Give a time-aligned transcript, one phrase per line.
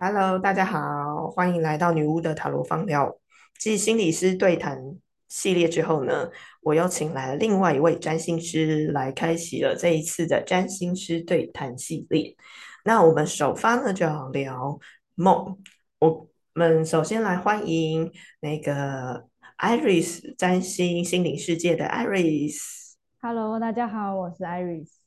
[0.00, 3.18] Hello，大家好，欢迎来到女巫的塔罗方疗。
[3.58, 4.78] 继心理师对谈
[5.26, 6.30] 系列之后呢，
[6.60, 12.36] 我又请来了另外一位占星师来开启了这一次的占星师对谈系列。
[12.84, 14.78] 那我们首发呢就要聊
[15.16, 15.58] 梦。
[15.98, 19.26] 我们首先来欢迎那个
[19.58, 22.94] Iris 占星心灵世界的 Iris。
[23.20, 24.97] Hello，大家好，我是 Iris。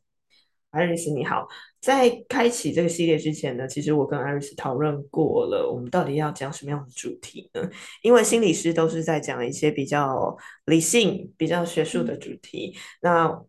[0.72, 1.48] 艾瑞斯，你好。
[1.82, 7.70] 在开启这个系列之前呢，其实我跟艾瑞斯讨论过了，我们到底要讲什么样的主题呢？
[8.02, 13.44] 因为心理师都是在讲一些比较理性、比较学术的主题，那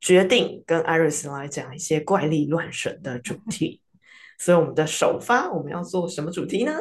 [0.00, 3.80] 决定跟艾瑞斯来讲一些怪力乱神的主 题。
[4.38, 6.72] 所以我们的首发，我们要做什么主题呢？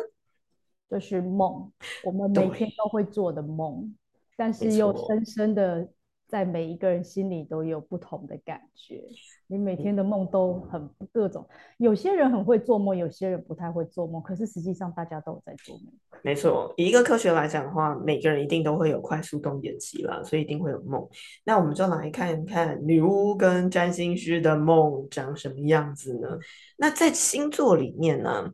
[0.90, 1.72] 就是梦，
[2.04, 3.96] 我们每天都会做的梦，
[4.38, 5.90] 但是又深深的。
[6.28, 9.04] 在每一个人心里都有不同的感觉，
[9.52, 11.46] 你每天的梦都很各种。
[11.78, 14.22] 有些人很会做梦，有些人不太会做梦。
[14.22, 15.88] 可是实际上大家都有在做梦。
[16.24, 21.06] 没错，以一个科学来讲的话，每个人一定都会有快速动眼期啦，所以一定会有梦。
[21.44, 26.30] 那我们就来看看女巫跟占星师的梦长什么样子呢？
[26.78, 28.50] 那在星座里面呢，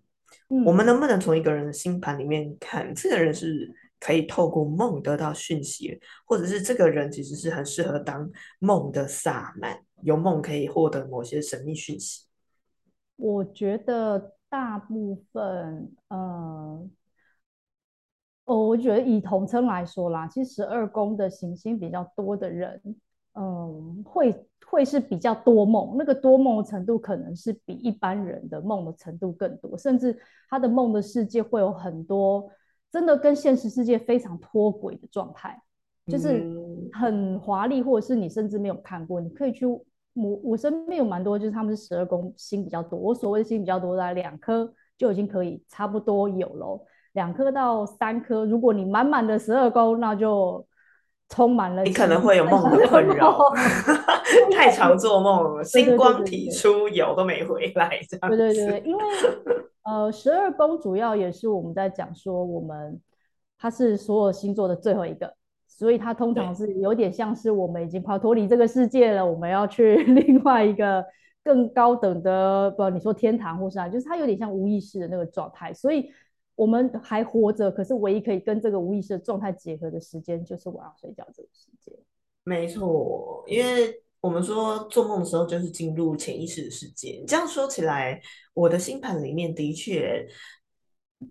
[0.66, 3.72] 我们能不能从一个人的星盘里面看这个人是？
[4.00, 12.26] 可以透过梦得到讯息，或者是这个人其实是很适合当梦的萨满，有梦可以获得某些神秘讯息。
[13.16, 16.90] 我觉得大部分，呃，
[18.46, 22.82] 哦，我觉得以同称来说啦，其实十二宫的行星比较多的人，
[23.34, 30.18] 嗯，会会是比较多梦，那个多梦的程度可能是比一般人的梦的程度更多，甚至
[30.50, 32.50] 他的梦的世界会有很多。
[32.90, 35.62] 真的跟现实世界非常脱轨的状态，
[36.08, 36.44] 就是
[36.94, 39.20] 很华丽，或者是你甚至没有看过。
[39.20, 39.84] 你可以去我
[40.44, 42.98] 我身边有蛮多，就是他们是十二宫星比较多。
[42.98, 48.46] 我所谓的星比较多的两颗就已经可以差不多有了，两颗到三颗。
[48.46, 50.66] 如果你满满的十二宫，那就
[51.30, 51.84] 充满了。
[51.84, 53.38] 你可能会有梦的困扰，
[54.52, 58.30] 太常做梦了，星光体出游都没回来，这样。
[58.30, 59.04] 对对对，因为。
[59.84, 63.00] 呃，十二宫主要也是我们在讲说，我们
[63.58, 65.34] 它是所有星座的最后一个，
[65.78, 71.06] 所以它通常是有点像是我们已经跑脱离这个世界了，我们要去 另外一个
[71.44, 76.10] 更高等的，不，你说天堂或是啊，就是它有点像无意识的那个状态，所以
[76.56, 81.94] 我们还活着，可是唯一可以跟这个无意识的状态结合的时间，就是晚上睡觉这个时间。
[82.44, 84.02] 没错，因为。
[84.20, 87.24] 我们说做梦的时候就是进入潜意识的世界。
[87.28, 88.20] 这样说起来，
[88.56, 90.28] 我的星盘里面的确，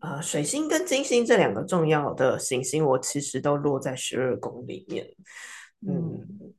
[0.00, 5.06] 呃，水星跟金星这两个重要的行星，我其实都落在十二宫里面。
[5.86, 6.54] 嗯，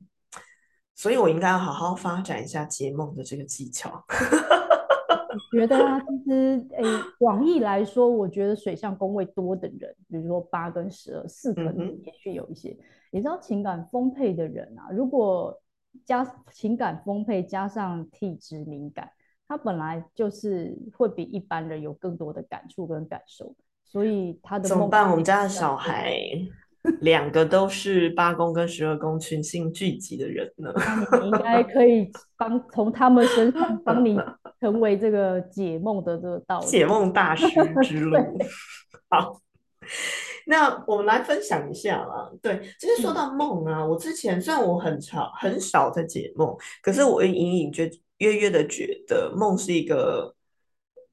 [0.94, 4.04] 所以我应该要好好发展一下解梦的这个技巧。
[5.50, 6.82] 我觉得啊，其实诶，
[7.18, 12.76] 广义来说，我觉得水象宫位多的人，比如说八跟十二，四可能也许有一些。
[13.10, 15.56] 你知道情感丰沛的人啊，如果
[16.04, 19.10] 加情感丰沛，加上体质敏感，
[19.48, 23.54] 他本来就是会比一般人有更多的感触跟感受，
[23.84, 25.10] 所以他的怎么办？
[25.10, 26.14] 我们家的小孩
[27.00, 30.72] 两个都是八宫跟十二宫群星聚集的人呢，
[31.20, 34.16] 你应该可以帮从他们身上 帮你
[34.60, 37.46] 成为这个解梦的这个道解梦大师
[37.82, 38.16] 之路。
[39.10, 39.40] 好。
[40.46, 42.30] 那我们来分享一下啦。
[42.40, 50.34] 对，其实说到梦啊，我之前虽然我很少很少在解梦，可是我隐隐觉约约的觉得梦是一个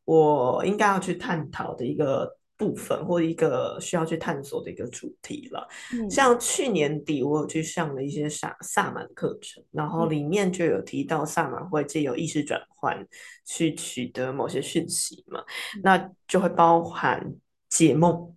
[0.03, 5.67] 我应该要去探讨的一个部分，或一个需要去探索的一个主题了。
[6.09, 13.07] 像去年底我有去上了一些萨萨满课程，然后里面就有提到萨满会借由意识转换
[13.45, 15.43] 去取得某些讯息嘛，
[15.83, 17.35] 那就会包含
[17.69, 18.31] 解梦。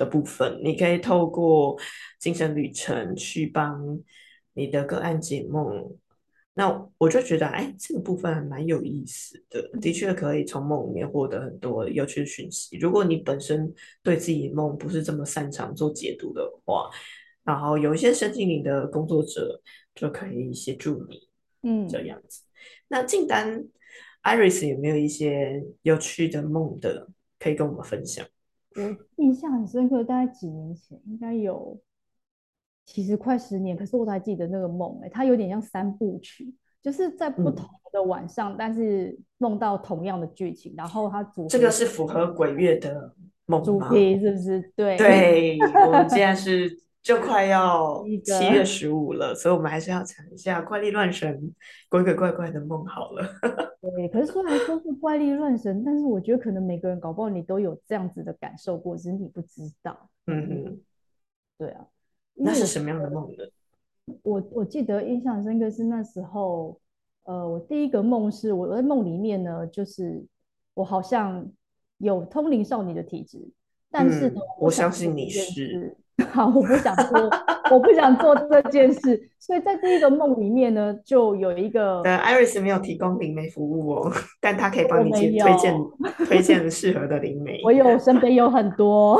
[0.00, 1.78] 的部分，你可以透过
[2.18, 4.00] 精神旅程去帮
[4.54, 5.94] 你的个案解梦。
[6.60, 12.76] 那我就觉得，哎，这个部分还蛮有意思的，的确可以从梦里面获得很多有趣的讯息。
[12.76, 16.90] 如果你本身对自己梦不是这么擅长做解读的话，
[17.44, 19.58] 然后有一些身心灵的工作者
[19.94, 21.30] 就可以协助你，
[21.62, 22.42] 嗯，这样子。
[22.88, 23.64] 那静丹
[24.22, 27.08] ，Iris 有没有一些有趣的梦的
[27.38, 28.26] 可以跟我们分享？
[28.74, 28.82] 我
[29.16, 31.80] 印象很深刻，大概几年前，应该有，
[32.90, 36.52] 其实快十年，可是我还记得那个梦，哎，它有点像三部曲，
[36.82, 43.14] 就是在不同的晚上，但是梦到同样的剧情，然后它组这个是符合鬼月的
[43.46, 44.72] 梦主题，是不是？
[44.74, 46.68] 对，对，我们现在 是
[47.00, 51.54] 就快要七月十五了，所以我们还是要讲一下怪力乱神、
[51.88, 53.24] 鬼鬼怪怪的梦好了。
[53.80, 60.10] 对，可是虽然说是怪力乱神，但是我觉得可能每个人搞不好你都有这样子的感受过，只是你不知道。
[60.26, 60.80] 嗯嗯，
[61.56, 61.86] 对啊，
[62.42, 63.44] 那是什么样的梦呢？
[64.22, 66.80] 我我记得印象深刻是那时候，
[67.24, 70.24] 呃，我第一个梦是我在梦里面呢，就是
[70.74, 71.46] 我好像
[71.98, 73.38] 有通灵少女的体质，
[73.90, 75.96] 但是呢，我相信你是。
[76.32, 77.18] 好，我不想做，
[77.70, 85.74] 我不想做这件事，所以在第一个梦里面呢，就有一个呃，Iris 没有提供灵媒服务哦，但他可以帮你推荐
[86.26, 87.58] 推荐适合的灵媒。
[87.64, 89.16] 我有 身边有很多。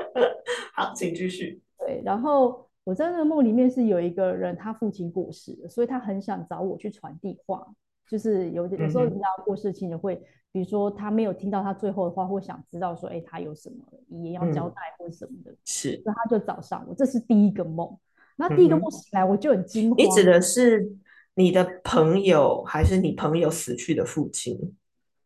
[0.72, 1.60] 好，请继续。
[1.80, 7.66] 对，然后我在那个梦里面是有一个人，他父亲过世了，所以他很想找我去传递话，
[8.08, 10.16] 就是有有时候嗯哼你知道过世的亲人会，
[10.52, 13.76] 比如说他没有听到他最后的话，或想知道说，哎，他有什么
[14.08, 17.96] 遗言要交嗯代或者什么的，是所以他就找上我，这是第一个梦。
[18.36, 19.98] 那第一个梦醒来，我就很惊慌。
[19.98, 20.90] 你指的是
[21.34, 24.58] 你的朋友，还是你朋友死去的父亲？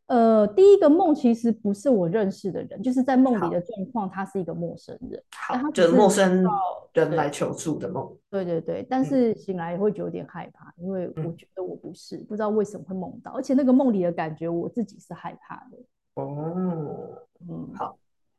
[0.07, 5.23] 呃，第一个梦其实不是我认识的人，就是在梦里的状况，他是一个陌生人。
[5.49, 6.45] 但好，就是陌生
[6.93, 8.15] 人来求助的梦。
[8.31, 15.79] 对对对，但嗯是醒来也会有点害怕，因为我嗯觉得我不是，不知道为什么会梦到，而且那个梦里的感觉我自己是害怕的。
[16.15, 17.19] 哦，
[17.49, 17.97] 嗯，好。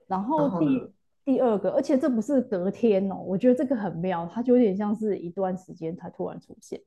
[0.07, 0.87] 然然后第后
[1.25, 6.79] 第二个，而且这不是隔天哦，我觉得这个很妙，它就有点像是一段时间才突然出现，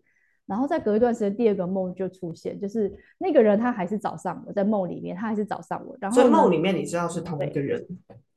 [0.49, 7.87] 然后再隔一段时间，第二个梦就出现，就是那个人他还是找上我，在梦里面他还是找上我，然后呢所以梦里面你知道是同一个人。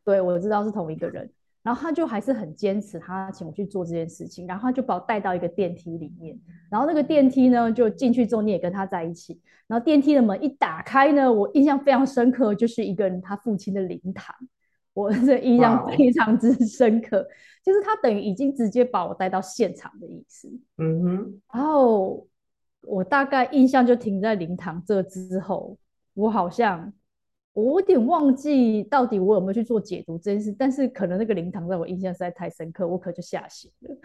[0.03, 1.27] 对，我知道是同一个人。
[1.63, 6.35] 然后他就还是很坚持，他请我去做这件事情，然后他就把我带到一个电梯里面，
[6.71, 14.35] 然后那个电梯呢，就进去之后你也跟他在一起，然后电梯的门一打开呢，我印象非常深刻，就是一个人他父亲的灵堂，
[14.93, 17.25] 我这印象非常之深刻，
[17.63, 20.49] 就是他等于已经直接把我带到现场的意思。
[20.77, 22.27] 嗯哼，然后
[22.81, 25.77] 我大概印象就停在灵堂这之后，
[26.13, 26.91] 我好像
[27.53, 33.95] 我有点忘记到底我有没有去做解读这件事，但是可能那个灵堂在我印象实在太深刻，我可就吓醒了。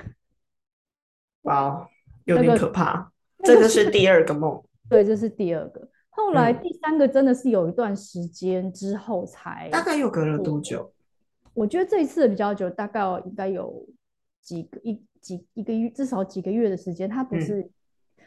[1.43, 1.89] 哇哦，
[2.25, 3.13] 有点可怕。
[3.43, 4.63] 这个是第二个梦。
[4.89, 5.89] 对，这是第二个。
[6.17, 10.91] 后来嗯第三个真的是有一段时间之后才，大概又隔了多久？
[11.53, 13.87] 我觉得这一次比较久，大概应该有
[14.41, 17.09] 几个一几一个月，至少几个月的时间。
[17.09, 17.71] 它不嗯是，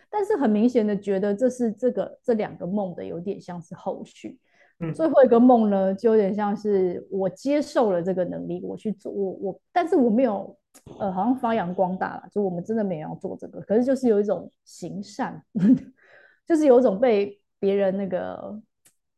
[0.09, 4.37] 但是很明显的觉得这是这个这两个梦的有点像是后续。
[4.81, 10.55] 嗯最后一个梦呢，就有点像是我接受了这个能力，我去做，我我，但是我没有，
[10.99, 15.43] 呃，好像发扬光大了，就我们真的没有要做这个，可是就是有一种行善，
[16.47, 18.61] 就是有一种被别人那个，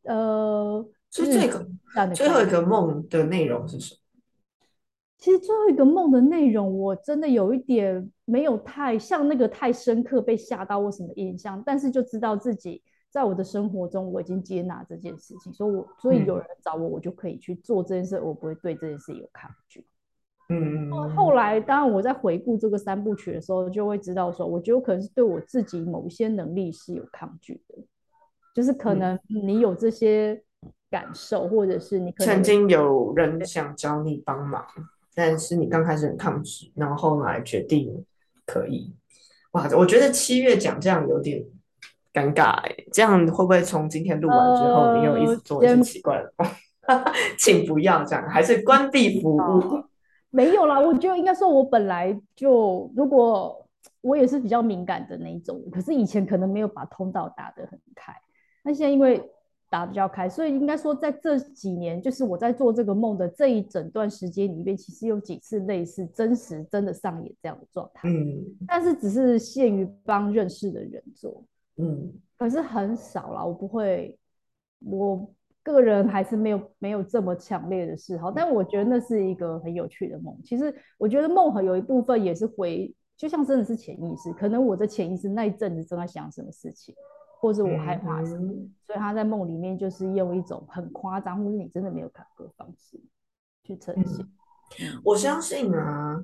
[0.03, 1.65] 呃，所以这个
[2.15, 3.99] 最后一个梦的内容是什么？
[5.17, 19.85] 其实最后一个梦的内容，我真的有一点没有太像那个太深刻被吓到或什么印象，但是就知道自己在我的生活中我已经接纳这件事情，所以我所以有嗯人找我，我就可以去做这件事，我不会对这件事有抗拒。
[20.49, 27.75] 嗯嗯嗯后来，当然我在回顾这个三部曲的时候，就会知道说，我觉得我可能是对我自己某一些能力是有抗拒的，
[28.53, 30.41] 就是可嗯能你有这些
[30.89, 34.65] 感受，或者是你曾经有人想找你帮忙，
[35.15, 38.05] 但是你刚开始很抗拒，然后后来决定
[38.45, 38.93] 可以。
[39.51, 41.43] 哇，我觉得七月讲这样有点
[42.13, 46.49] 尴尬哎，这样会不会从今天录完之后，你又一直做一些呃先奇怪的梦？
[47.37, 49.83] 请不要这样，还是关闭服务。
[50.29, 53.65] 没有啦，我觉得应该说，我本来就如果
[54.01, 58.13] 我也是比较敏感的那一种，可是以前可能没有把通道打得很开，
[58.63, 59.21] 那现在因为
[59.69, 68.43] 打比较开，所以应该说在这几年，就是我在做这个梦的这一整段时间里面，其实有几次类似真实真的上演这样的状态，嗯。
[68.67, 71.43] 但是只是限于帮认识的人做，
[71.77, 72.11] 嗯。
[72.37, 74.17] 可是很少啦，我不会，
[74.83, 75.25] 我
[75.63, 80.37] 个人还是没有没有这么强烈的嗜好，但我觉得那是一个很有趣的梦。
[80.43, 86.93] 其实我觉得梦很有一部分也是回，就像真的是潜意识，可能我的潜意识那一阵子正在想什么事情，
[87.41, 93.01] 或者我害怕什么，嗯所以他在梦里面就是用一种很夸张，或是你真的没有看过的方式
[93.63, 94.23] 去呈现。
[94.79, 96.23] 嗯我相信啊，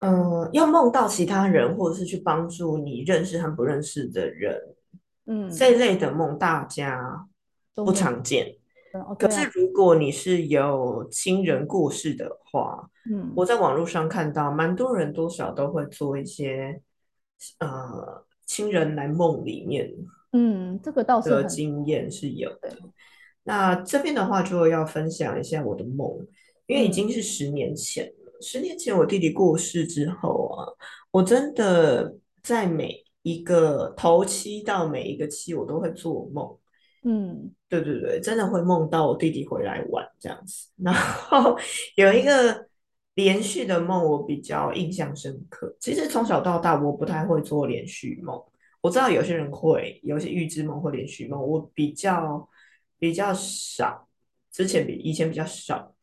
[0.00, 4.58] 呃，要梦到其他人，或者是去帮助你认识和不认识的人，
[5.26, 7.28] 嗯，这一类的梦大家
[7.74, 8.56] 不常见。
[9.18, 16.80] 可是如果你是有亲人过世的话，嗯我在网络上看到蛮多人多少都会做一些
[17.58, 19.92] 呃亲人来梦里面
[20.32, 22.70] 嗯，这个倒是的经验是有的。
[23.42, 26.26] 那这边的话就要分享一下我的梦，
[26.66, 30.66] 因为已嗯经是十年前了，十年前我弟弟过世之后啊，
[31.10, 36.56] 我真的在每一个头七到每一个七，我都会做梦。
[37.04, 40.68] 嗯，对对对，真的会梦到我弟弟回来玩这样子。
[40.76, 41.56] 然后
[41.94, 42.65] 有一个
[43.16, 45.74] 连续的梦，我比较印象深刻。
[45.80, 48.40] 其实从小到大，我不太会做连续梦。
[48.82, 52.48] 我知道有些人会，有些预知梦或连续梦，我比较
[52.98, 54.06] 比较少。
[54.52, 55.94] 之前比以前比较少。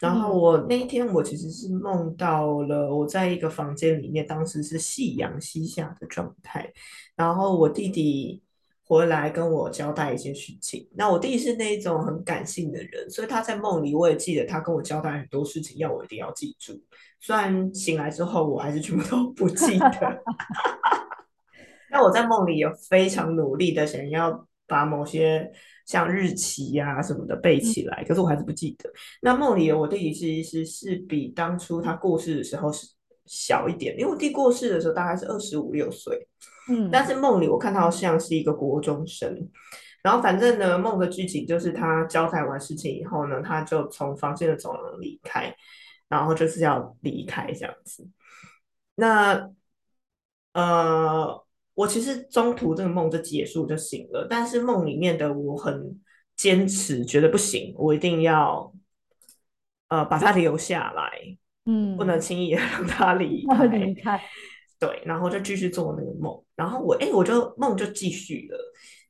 [0.00, 6.70] 然后我那一天，我其实是梦到了我在一个房间里面，当时是夕阳西下的状态。
[7.14, 8.42] 然后我弟弟
[8.86, 10.88] 回来跟我交代一些事情。
[10.94, 16.72] 那我弟弟是那一种很感性的人，所以他在梦里我也记得他跟我交代很多事情，要我一定要记住。
[17.20, 20.22] 虽然醒来之后我还是全部都不记得。
[21.90, 25.52] 那我在梦里有非常努力的想要把某些。
[25.86, 28.90] 像日期呀什么的背起来，可是我还是不记得。
[29.22, 32.88] 那梦里我弟弟其实是比当初他过世的时候是
[33.26, 36.28] 小一点，因为我弟过世的时候大概是二十五六岁，
[36.68, 39.48] 嗯，但是梦里我看到像是一个国中生。
[40.02, 45.54] 然后反正呢，梦的剧情就是他交代完事情以后呢，他就从房间的走廊离开，
[46.08, 48.08] 然后就是要离开这样子。
[48.94, 49.50] 那
[50.52, 51.44] 呃。
[51.76, 56.00] 我其实中途这个梦就结束就醒了，但是梦里面的我很
[56.34, 58.72] 坚持，觉得不行，我一定要
[59.88, 63.66] 呃把它留下来，嗯，不能轻易 让他离开。
[63.66, 64.20] 离开，
[64.78, 68.58] 对，然后就继续做那个梦，然后我哎，我就梦就继续了。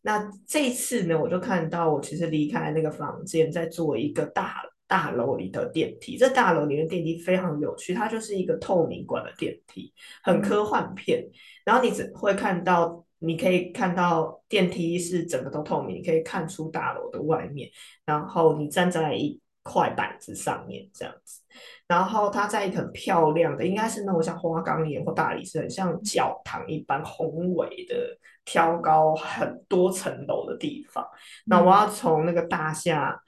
[0.03, 6.17] 那这一次呢，我就看到我其实离开那个房间，在做一个大大楼里的电梯。
[6.17, 11.29] 这大楼里面电梯非常有趣，它就是一个透明管的电梯，很科幻片。
[11.65, 17.69] 然后你只会看到，你可以看到电梯是整个都透明，你可以看出大楼的外面。
[18.05, 21.41] 然后你站在一块板子上面这样子，
[21.89, 31.07] 然后它在一个很漂亮的，应该是那种像花岗岩或大理石，很像教堂一般宏伟的、挑高很多层楼的地方。
[31.45, 33.21] 那我要从那个大厦、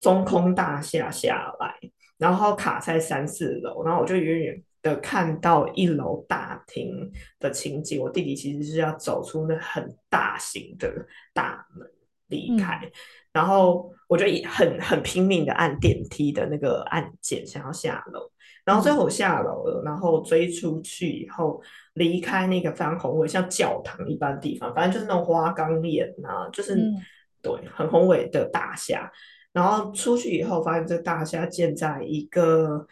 [0.00, 1.74] 中空大厦下来，
[2.18, 4.62] 然后卡在三四楼，然后我就远远。
[4.82, 7.08] 的看到一楼大厅
[7.38, 10.92] 的情景，我弟弟其实是要走出那很大型的
[11.32, 11.88] 大门
[12.26, 12.90] 离开，
[13.32, 18.30] 然后我就很很拼命的按电梯的那个按键，想要下楼，
[18.64, 21.62] 然后最后我下楼了，然后追出去以后
[21.94, 26.76] 离开那个非常宏伟像教堂一般的地方，反正就是那种花岗岩啊，就是
[27.42, 29.10] 对很宏伟的大厦，
[29.52, 32.86] 然后出去以后发现这大厦建在一个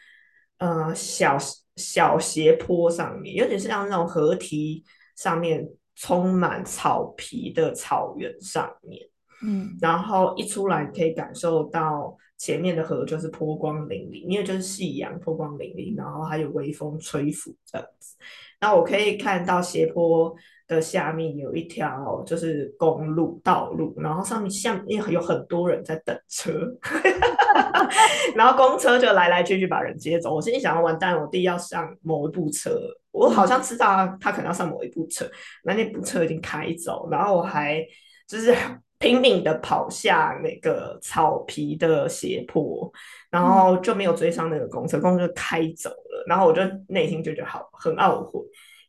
[0.59, 1.39] 呃小。
[1.77, 4.85] 小斜坡上面，有点像那种河堤
[5.17, 9.01] 上面充满草皮的草原上面，
[9.43, 18.17] 嗯，然后一出来可以感受到前面的河就是波光粼粼，因为就是夕阳波光粼粼，然后还有微风吹拂这样子。
[18.61, 20.35] 那我可以看到斜坡
[20.69, 26.53] 的下面有一条就是公路道路，然后上面像有很多人在等车。
[28.37, 32.79] 然后公车就来来去去把人接走，我心里想要完蛋，我弟要上某一部车，
[33.11, 35.29] 我好像知道他可能要上某一部车，
[35.65, 37.85] 那那部车已经开走，然后我还
[38.29, 38.55] 就是
[39.01, 42.89] 拼命的跑下那个草皮的斜坡，
[43.31, 48.41] 然后就没有追上那个公车，公车开走了，然后我就内心就觉得好很懊悔，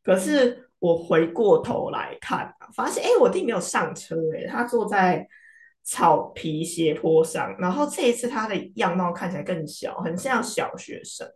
[0.04, 5.28] 可是我回过头来看，发现哎，我弟没有上车，哎，他坐在。
[5.84, 11.28] 草皮斜坡上，然后这一次他的样貌看起来更小，很像小学生。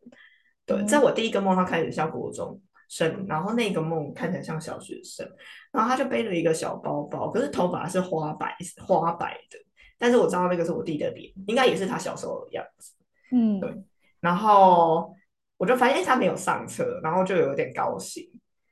[0.67, 5.27] 对，在我第一个梦，他开始像国中生，然后那个梦看起来像小学生，
[5.71, 9.57] 然后他就背了一个小包包，可是头发是花白花白的，
[9.97, 12.93] 但是我知道那个是我弟的脸，应该也是他小时候的样子。
[13.31, 13.73] 嗯，对。
[14.19, 15.13] 然后
[15.57, 18.29] 我就发现他没有上车，然后就有点高兴。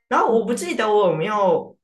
[0.08, 1.76] 然后我不记得我有没有。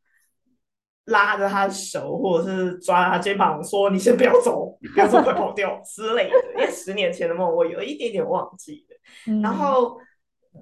[1.07, 9.41] 拉着他的手，或者是抓他肩膀，说：“你先不要走，不要走，快跑掉 之类的。”因为十年前的梦，我有一点点忘记了。
[9.43, 9.99] 然后，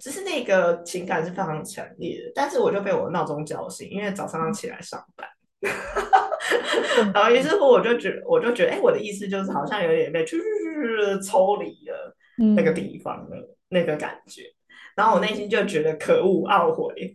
[0.01, 2.33] 只是那个情感是非常强烈的。
[2.35, 5.29] 但是，我就被我闹钟叫醒，因为早上要起来上班。
[7.15, 10.37] 然后，于是乎，我就觉，我就觉得，哎，我的意思就是，好像有点被去
[11.25, 12.17] 抽离了
[12.55, 13.37] 那个地方的
[13.69, 14.43] 那个感觉。
[14.95, 17.15] 然后，我内心就觉得可恶、懊悔。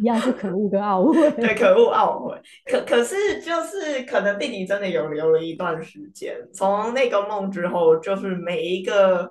[0.00, 2.40] 一样是可恶跟懊悔，对，可恶懊悔。
[2.64, 9.30] 可可是就是可能弟弟真的有留了一段时间，从那个梦之后，就是每一个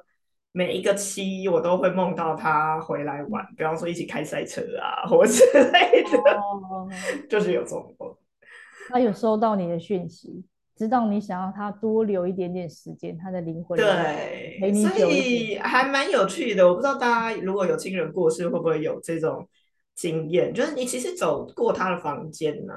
[0.54, 8.16] 每一个期，我都会梦到他回来玩，比方说一起开赛车啊，或之类的，就是有这种梦。
[8.90, 10.44] 他有收到你的讯息，
[10.76, 15.10] 知道你想要他多留一点点时间，他的灵魂对，陪你所。
[15.10, 16.68] 以还蛮有趣的。
[16.68, 19.48] 我不知道大家如果有亲人过世，会不会有这种
[19.96, 20.54] 经验？
[20.54, 22.74] 就是你其实走过他的房间呢、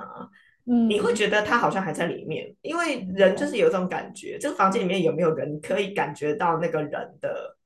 [0.67, 7.57] 嗯，你会觉得他好像还在里面，因为人就是有这种感觉，这个房间里面有没有人，可以感觉到那个人的，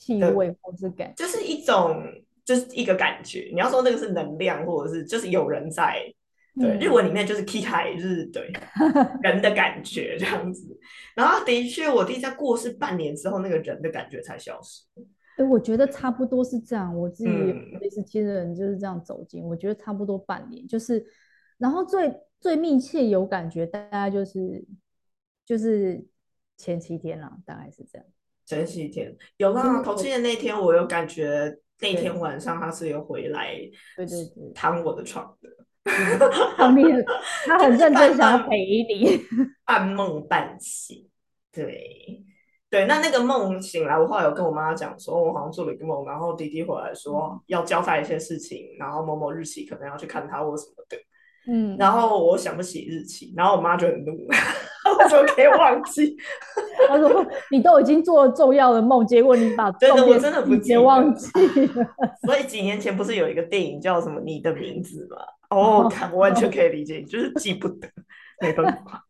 [0.00, 2.02] 气味或是感觉，就是一种
[2.44, 3.48] 就是一个感觉。
[3.52, 6.12] 你要说那个是能量，或者是就是有人在。
[6.58, 8.50] 对，嗯日文里面就是 k i h a 就是对
[9.22, 10.66] 人的感觉这样子。
[11.14, 14.82] 然后的确，我弟在过世半年之后，那个人的感觉才消失。
[15.36, 16.96] 哎，我觉得差不多是这样。
[16.96, 17.30] 我自己
[17.78, 21.04] 类似亲人就是这样走进，我觉得差不多半年，就是，
[21.58, 22.10] 然后最
[22.40, 24.64] 最密切有感觉，大概就是
[25.44, 26.02] 就是
[26.56, 28.06] 前七天啦，大概是这样。
[28.46, 29.14] 前几天。
[29.36, 33.54] 有啦，嗯头七的那天，我有感觉那天晚上他是有回来
[33.96, 35.50] 对对对，躺我的床的。
[36.56, 37.04] 他面
[37.44, 39.20] 他很认真想要 陪你。
[39.66, 41.08] 半梦半醒，
[41.52, 42.22] 对。
[42.68, 50.98] 对，那那个梦醒来，我后来有跟我妈讲说，我好像做了一个梦，然后弟弟回来说要交代一些事情，然后某某日期可能要去看他或什么的，
[51.48, 54.26] 嗯，然后我想不起日期，然后我妈就很怒，
[54.98, 56.16] 我怎么可以忘记？
[56.88, 61.28] 他说你都已经做了重要的梦，结果你把对的我真的不记得忘记
[61.74, 61.94] 了。
[62.26, 65.22] 所以几年前不是有一个电影叫什么《你的名字》吗？
[65.50, 67.88] 哦，看我完全可以理解，就是记不得，
[68.40, 69.04] 没办法。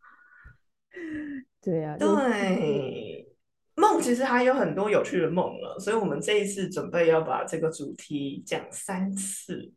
[1.63, 3.29] 对啊，就是对，
[3.75, 9.73] 梦其实还有很多有趣的梦了，所以我们这一次准备要把这个主题讲三次，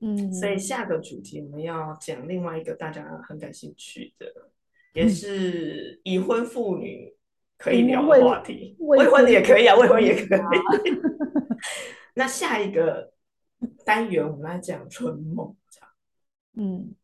[0.00, 4.26] 嗯，所以下个主题我们要讲另外一个大家很感兴趣的，
[4.92, 7.14] 也是已婚妇女
[7.56, 10.40] 可以聊的话题，未未婚的也可以啊，未未婚婚也可以。
[12.14, 13.12] 那下一个
[13.84, 15.90] 单元我们来讲春梦，这样
[16.56, 16.94] 嗯，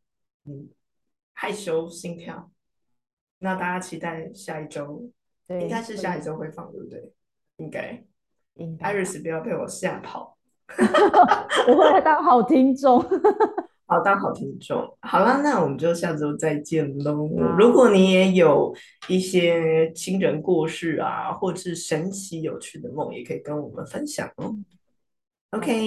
[1.33, 2.51] 害羞心跳。
[3.39, 5.11] 那大家期待下一周，
[5.47, 7.13] 对，应该是下一周会放，对不对？
[7.57, 8.05] 应该。
[8.55, 10.39] 应该吧 Iris 不要被我吓跑，
[11.69, 13.05] 我会来当好听众。
[13.87, 14.97] 好当好听众。
[15.01, 17.29] 好了，那我们就下周再见喽。
[17.39, 18.75] 好如果你也有
[19.09, 24.55] 一些亲人过世啊，或是神奇有趣的梦，也可以跟我们分享哦。
[25.53, 25.87] OK，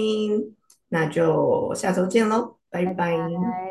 [0.87, 3.17] 那就下周见喽，拜拜拜。
[3.17, 3.68] 拜。